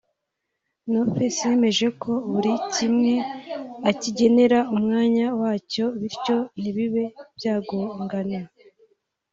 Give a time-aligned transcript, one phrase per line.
[0.91, 3.13] No Face yemeje ko buri kimwe
[3.89, 7.03] akigenera umwanya wacyo bityo ntibibe
[7.37, 8.39] byagongana